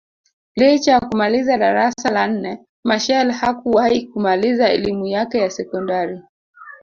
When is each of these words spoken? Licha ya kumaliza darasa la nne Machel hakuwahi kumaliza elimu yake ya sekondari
Licha 0.55 0.91
ya 0.91 0.99
kumaliza 0.99 1.57
darasa 1.57 2.11
la 2.11 2.27
nne 2.27 2.65
Machel 2.83 3.31
hakuwahi 3.31 4.07
kumaliza 4.07 4.69
elimu 4.69 5.07
yake 5.07 5.37
ya 5.37 5.49
sekondari 5.49 6.21